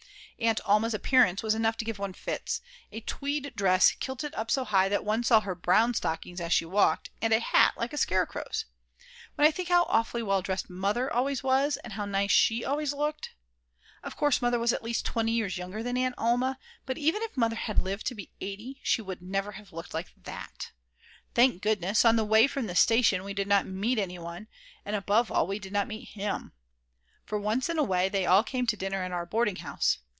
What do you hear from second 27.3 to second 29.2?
once in a way they all came to dinner at